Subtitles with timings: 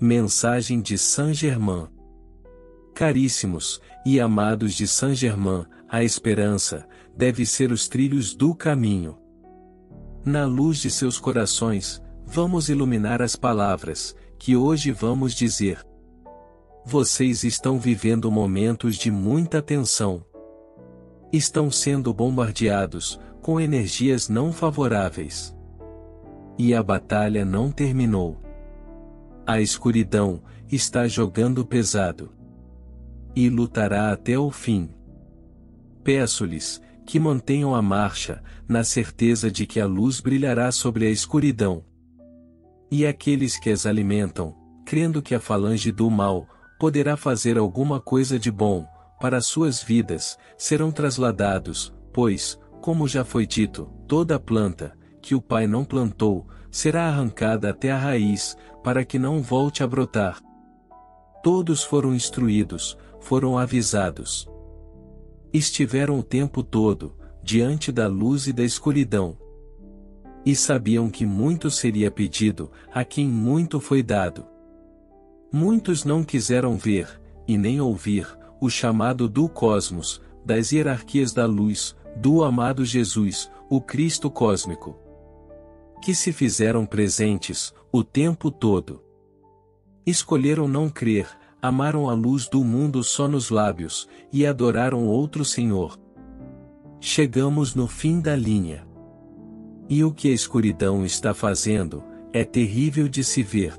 [0.00, 1.88] Mensagem de Saint-Germain.
[2.94, 9.18] Caríssimos e amados de Saint-Germain, a esperança deve ser os trilhos do caminho.
[10.24, 15.84] Na luz de seus corações, vamos iluminar as palavras que hoje vamos dizer.
[16.86, 20.24] Vocês estão vivendo momentos de muita tensão.
[21.32, 25.52] Estão sendo bombardeados com energias não favoráveis.
[26.56, 28.47] E a batalha não terminou.
[29.48, 32.30] A escuridão está jogando pesado.
[33.34, 34.90] E lutará até o fim.
[36.04, 41.82] Peço-lhes que mantenham a marcha, na certeza de que a luz brilhará sobre a escuridão.
[42.90, 46.46] E aqueles que as alimentam, crendo que a falange do mal
[46.78, 48.86] poderá fazer alguma coisa de bom
[49.18, 55.66] para suas vidas, serão trasladados, pois, como já foi dito, toda planta que o Pai
[55.66, 60.40] não plantou será arrancada até a raiz, para que não volte a brotar.
[61.42, 64.48] Todos foram instruídos, foram avisados
[65.52, 69.36] estiveram o tempo todo, diante da luz e da escuridão.
[70.44, 74.46] E sabiam que muito seria pedido, a quem muito foi dado.
[75.52, 78.26] Muitos não quiseram ver, e nem ouvir,
[78.60, 84.96] o chamado do cosmos, das hierarquias da luz, do amado Jesus, o Cristo cósmico.
[86.00, 89.02] Que se fizeram presentes, o tempo todo.
[90.06, 91.28] Escolheram não crer,
[91.60, 95.98] amaram a luz do mundo só nos lábios, e adoraram outro Senhor.
[97.00, 98.86] Chegamos no fim da linha.
[99.88, 103.74] E o que a escuridão está fazendo, é terrível de se ver.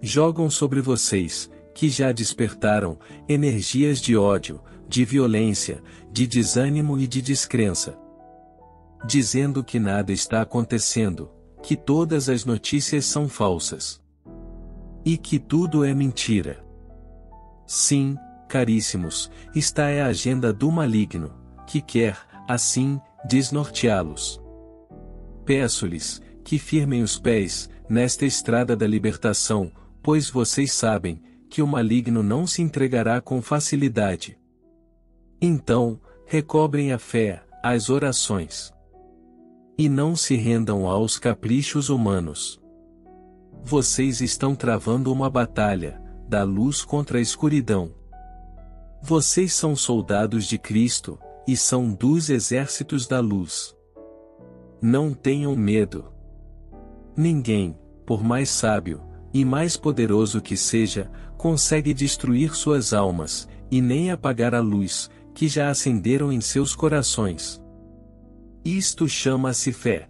[0.00, 2.98] Jogam sobre vocês, que já despertaram,
[3.28, 7.98] energias de ódio, de violência, de desânimo e de descrença.
[9.04, 11.30] Dizendo que nada está acontecendo,
[11.62, 14.00] que todas as notícias são falsas.
[15.04, 16.64] E que tudo é mentira.
[17.66, 18.16] Sim,
[18.48, 21.32] caríssimos, está é a agenda do maligno,
[21.66, 22.18] que quer,
[22.48, 24.40] assim, desnorteá-los.
[25.44, 29.70] Peço-lhes, que firmem os pés, nesta estrada da libertação,
[30.02, 34.38] pois vocês sabem, que o maligno não se entregará com facilidade.
[35.40, 38.72] Então, recobrem a fé, as orações.
[39.80, 42.60] E não se rendam aos caprichos humanos.
[43.64, 47.90] Vocês estão travando uma batalha, da luz contra a escuridão.
[49.00, 51.18] Vocês são soldados de Cristo,
[51.48, 53.74] e são dos exércitos da luz.
[54.82, 56.12] Não tenham medo.
[57.16, 57.74] Ninguém,
[58.04, 59.00] por mais sábio,
[59.32, 65.48] e mais poderoso que seja, consegue destruir suas almas, e nem apagar a luz, que
[65.48, 67.59] já acenderam em seus corações.
[68.64, 70.06] Isto chama-se fé.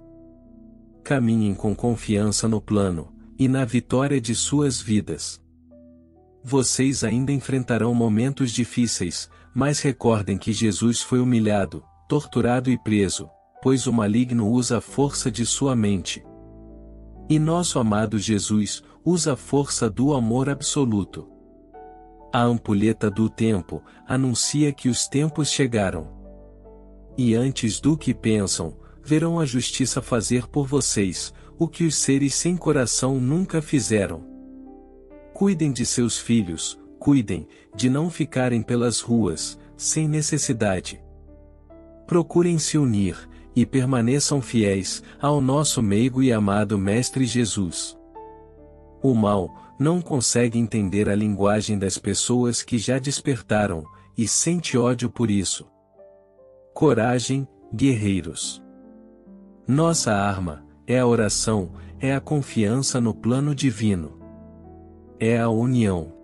[1.05, 5.41] Caminhem com confiança no plano, e na vitória de suas vidas.
[6.43, 13.31] Vocês ainda enfrentarão momentos difíceis, mas recordem que Jesus foi humilhado, torturado e preso,
[13.63, 16.25] pois o maligno usa a força de sua mente.
[17.29, 21.31] E nosso amado Jesus usa a força do amor absoluto.
[22.33, 26.20] A ampulheta do tempo anuncia que os tempos chegaram.
[27.17, 32.35] E antes do que pensam, verão a justiça fazer por vocês, o que os seres
[32.35, 34.25] sem coração nunca fizeram.
[35.35, 41.03] Cuidem de seus filhos, cuidem, de não ficarem pelas ruas, sem necessidade.
[42.07, 47.99] Procurem se unir, e permaneçam fiéis, ao nosso meigo e amado Mestre Jesus.
[49.03, 53.83] O mal, não consegue entender a linguagem das pessoas que já despertaram,
[54.17, 55.67] e sente ódio por isso.
[56.81, 58.63] Coragem, guerreiros.
[59.69, 64.19] Nossa arma, é a oração, é a confiança no plano divino
[65.21, 66.15] é a união.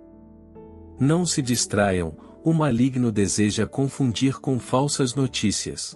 [0.99, 5.94] Não se distraiam, o maligno deseja confundir com falsas notícias.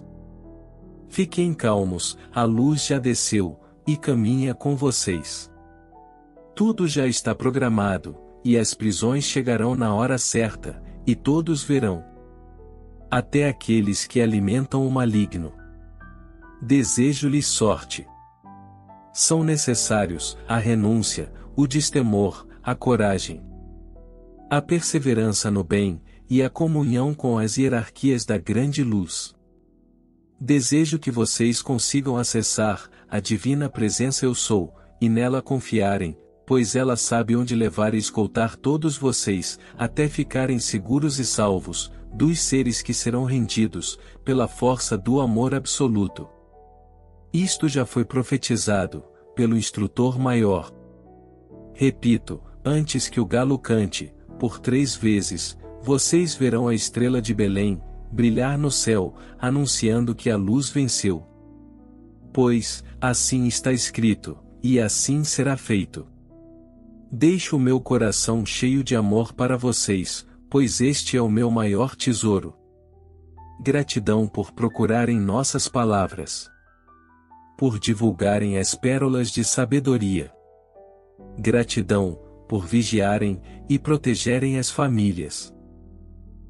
[1.09, 5.51] Fiquem calmos, a luz já desceu, e caminha com vocês.
[6.55, 8.15] Tudo já está programado,
[8.45, 12.10] e as prisões chegarão na hora certa, e todos verão.
[13.11, 15.51] Até aqueles que alimentam o maligno.
[16.61, 18.07] Desejo-lhes sorte.
[19.13, 23.43] São necessários a renúncia, o destemor, a coragem,
[24.49, 29.35] a perseverança no bem, e a comunhão com as hierarquias da grande luz.
[30.39, 36.17] Desejo que vocês consigam acessar a divina presença Eu Sou, e nela confiarem,
[36.47, 42.39] pois ela sabe onde levar e escoltar todos vocês, até ficarem seguros e salvos, dos
[42.39, 46.27] seres que serão rendidos, pela força do amor absoluto.
[47.33, 49.03] Isto já foi profetizado,
[49.35, 50.71] pelo instrutor maior.
[51.73, 57.81] Repito, antes que o galo cante, por três vezes, vocês verão a estrela de Belém,
[58.11, 61.25] brilhar no céu, anunciando que a luz venceu.
[62.33, 66.05] Pois, assim está escrito, e assim será feito.
[67.11, 71.95] Deixo o meu coração cheio de amor para vocês, pois este é o meu maior
[71.95, 72.53] tesouro.
[73.63, 76.51] Gratidão por procurarem nossas palavras.
[77.57, 80.29] Por divulgarem as pérolas de sabedoria.
[81.39, 82.19] Gratidão,
[82.49, 85.55] por vigiarem e protegerem as famílias.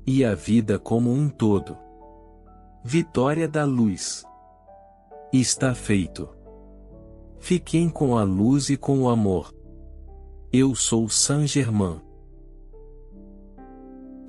[0.08, 1.78] E a vida como um todo.
[2.84, 4.26] Vitória da luz.
[5.32, 6.28] Está feito.
[7.40, 9.54] Fiquem com a luz e com o amor.
[10.52, 12.02] Eu sou Saint Germain.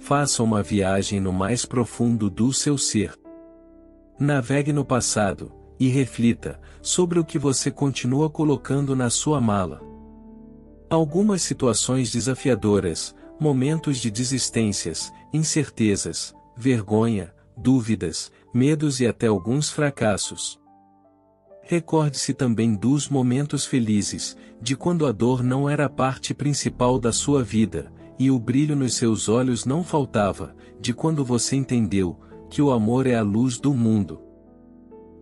[0.03, 3.15] Faça uma viagem no mais profundo do seu ser.
[4.19, 9.81] Navegue no passado, e reflita sobre o que você continua colocando na sua mala.
[10.91, 20.61] Algumas situações desafiadoras, momentos de desistências, incertezas, vergonha, dúvidas, medos e até alguns fracassos.
[21.63, 27.13] Recorde-se também dos momentos felizes, de quando a dor não era a parte principal da
[27.13, 32.17] sua vida, e o brilho nos seus olhos não faltava, de quando você entendeu
[32.49, 34.21] que o amor é a luz do mundo.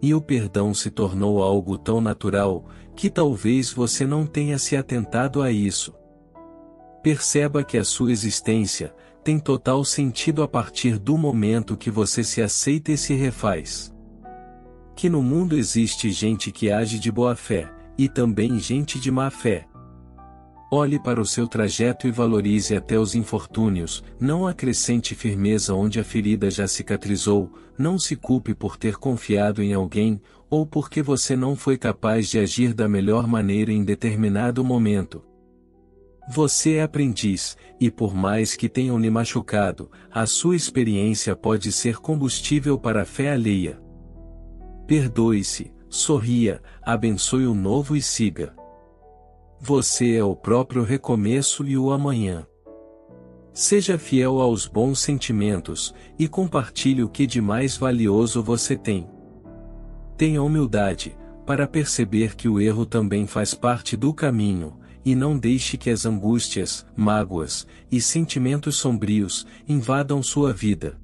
[0.02, 5.40] E o perdão se tornou algo tão natural, que talvez você não tenha se atentado
[5.40, 5.94] a isso.
[7.02, 8.94] Perceba que a sua existência
[9.24, 13.94] tem total sentido a partir do momento que você se aceita e se refaz.
[14.94, 19.30] Que no mundo existe gente que age de boa fé, e também gente de má
[19.30, 19.69] fé.
[20.72, 26.04] Olhe para o seu trajeto e valorize até os infortúnios, não acrescente firmeza onde a
[26.04, 31.56] ferida já cicatrizou, não se culpe por ter confiado em alguém, ou porque você não
[31.56, 35.24] foi capaz de agir da melhor maneira em determinado momento.
[36.32, 41.96] Você é aprendiz, e por mais que tenham lhe machucado, a sua experiência pode ser
[41.96, 43.82] combustível para a fé alheia.
[44.86, 48.59] Perdoe-se, sorria, abençoe o novo e siga.
[49.62, 52.46] Você é o próprio recomeço e o amanhã.
[53.52, 59.06] Seja fiel aos bons sentimentos, e compartilhe o que de mais valioso você tem.
[60.16, 61.14] Tenha humildade,
[61.44, 66.06] para perceber que o erro também faz parte do caminho, e não deixe que as
[66.06, 70.98] angústias, mágoas e sentimentos sombrios invadam sua vida.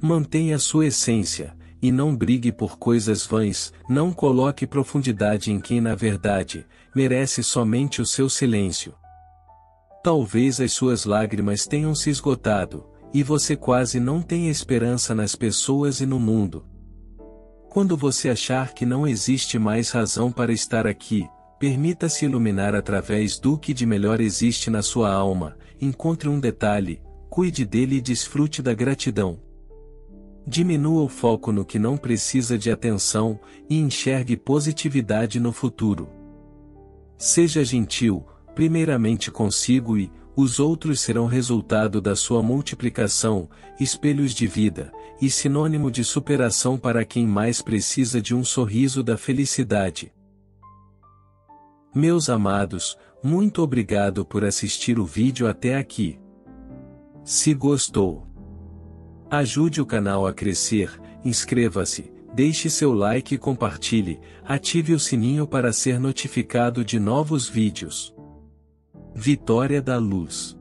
[0.00, 5.94] Mantenha sua essência, e não brigue por coisas vãs, não coloque profundidade em quem na
[5.94, 8.94] verdade merece somente o seu silêncio.
[10.02, 16.00] Talvez as suas lágrimas tenham se esgotado, e você quase não tenha esperança nas pessoas
[16.00, 16.66] e no mundo.
[17.70, 21.28] Quando você achar que não existe mais razão para estar aqui,
[21.58, 27.64] permita-se iluminar através do que de melhor existe na sua alma, encontre um detalhe, cuide
[27.64, 29.38] dele e desfrute da gratidão.
[30.50, 33.38] Diminua o foco no que não precisa de atenção
[33.68, 36.08] e enxergue positividade no futuro.
[37.18, 38.24] Seja gentil,
[38.54, 43.46] primeiramente consigo e, os outros serão resultado da sua multiplicação,
[43.78, 44.90] espelhos de vida,
[45.20, 50.10] e sinônimo de superação para quem mais precisa de um sorriso da felicidade.
[51.94, 56.18] Meus amados, muito obrigado por assistir o vídeo até aqui.
[57.22, 58.27] Se gostou,
[59.30, 60.90] ajude o canal a crescer,
[61.24, 68.14] inscreva-se, deixe seu like e compartilhe, ative o sininho para ser notificado de novos vídeos.
[69.14, 70.58] Vitória da Luz